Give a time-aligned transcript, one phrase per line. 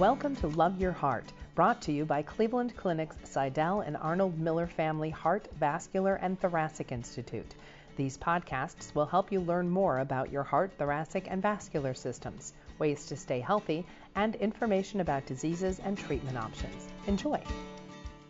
[0.00, 4.66] Welcome to Love Your Heart, brought to you by Cleveland Clinic's Sydell and Arnold Miller
[4.66, 7.54] Family Heart, Vascular, and Thoracic Institute.
[7.96, 13.04] These podcasts will help you learn more about your heart, thoracic, and vascular systems, ways
[13.08, 13.84] to stay healthy,
[14.14, 16.88] and information about diseases and treatment options.
[17.06, 17.38] Enjoy.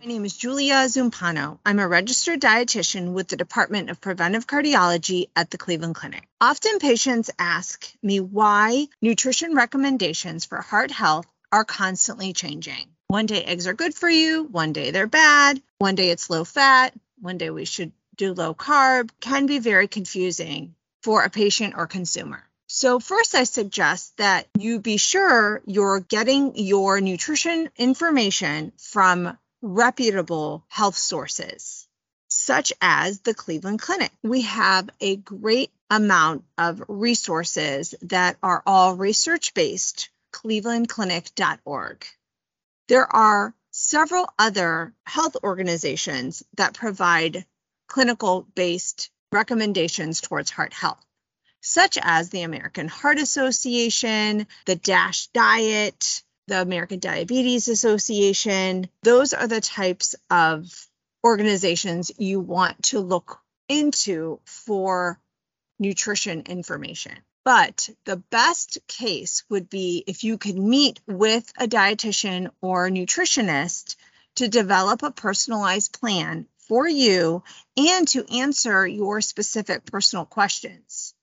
[0.00, 1.60] My name is Julia Zumpano.
[1.64, 6.26] I'm a registered dietitian with the Department of Preventive Cardiology at the Cleveland Clinic.
[6.40, 12.88] Often patients ask me why nutrition recommendations for heart health are constantly changing.
[13.08, 16.44] One day eggs are good for you, one day they're bad, one day it's low
[16.44, 21.74] fat, one day we should do low carb, can be very confusing for a patient
[21.76, 22.44] or consumer.
[22.66, 30.64] So, first, I suggest that you be sure you're getting your nutrition information from reputable
[30.68, 31.88] health sources,
[32.28, 34.12] such as the Cleveland Clinic.
[34.22, 42.06] We have a great amount of resources that are all research based, clevelandclinic.org.
[42.88, 47.44] There are several other health organizations that provide
[47.88, 51.04] clinical based recommendations towards heart health,
[51.60, 58.88] such as the American Heart Association, the DASH Diet, the American Diabetes Association.
[59.02, 60.66] Those are the types of
[61.24, 65.20] organizations you want to look into for
[65.78, 67.16] nutrition information.
[67.44, 73.96] But the best case would be if you could meet with a dietitian or nutritionist
[74.36, 77.42] to develop a personalized plan for you
[77.76, 81.14] and to answer your specific personal questions.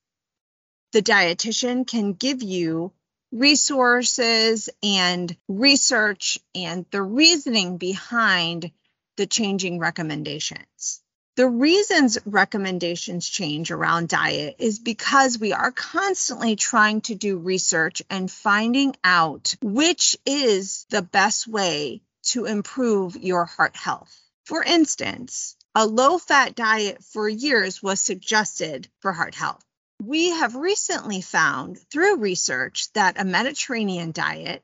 [0.92, 2.94] The dietitian can give you
[3.31, 8.72] resources and research and the reasoning behind
[9.18, 11.02] the changing recommendations.
[11.38, 18.02] The reasons recommendations change around diet is because we are constantly trying to do research
[18.10, 24.20] and finding out which is the best way to improve your heart health.
[24.46, 29.64] For instance, a low fat diet for years was suggested for heart health.
[30.02, 34.64] We have recently found through research that a Mediterranean diet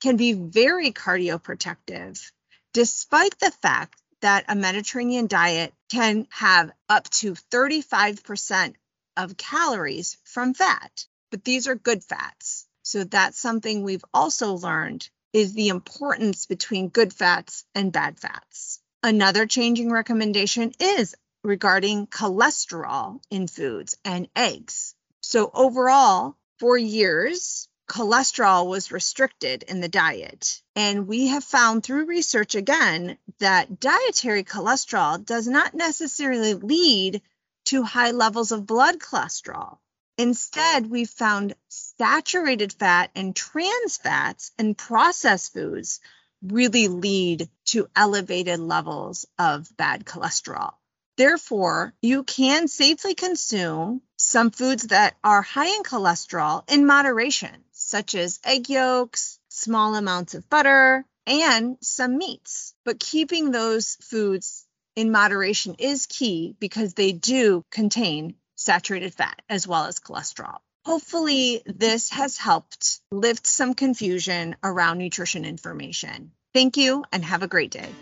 [0.00, 2.30] can be very cardioprotective,
[2.72, 8.74] despite the fact that a Mediterranean diet can have up to 35%
[9.18, 11.06] of calories from fat.
[11.30, 12.66] But these are good fats.
[12.82, 18.80] So that's something we've also learned is the importance between good fats and bad fats.
[19.02, 21.14] Another changing recommendation is
[21.44, 24.94] regarding cholesterol in foods and eggs.
[25.20, 30.62] So, overall, for years, cholesterol was restricted in the diet.
[30.74, 37.20] And we have found through research again that dietary cholesterol does not necessarily lead
[37.66, 39.76] to high levels of blood cholesterol.
[40.16, 46.00] Instead, we found saturated fat and trans fats and processed foods
[46.42, 50.72] really lead to elevated levels of bad cholesterol.
[51.18, 58.14] Therefore, you can safely consume some foods that are high in cholesterol in moderation, such
[58.14, 62.74] as egg yolks, small amounts of butter, and some meats.
[62.84, 64.66] But keeping those foods
[64.96, 70.58] in moderation is key because they do contain saturated fat as well as cholesterol.
[70.84, 76.32] Hopefully, this has helped lift some confusion around nutrition information.
[76.52, 77.92] Thank you and have a great day.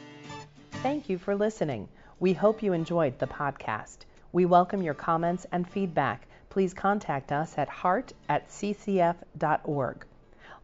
[0.83, 1.89] Thank you for listening.
[2.19, 3.99] We hope you enjoyed the podcast.
[4.33, 6.27] We welcome your comments and feedback.
[6.51, 10.05] Please contact us at heart at ccf.org.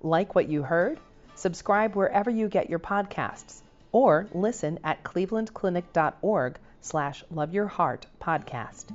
[0.03, 1.01] Like what you heard?
[1.35, 8.93] Subscribe wherever you get your podcasts or listen at clevelandclinic.org slash loveyourheart podcast.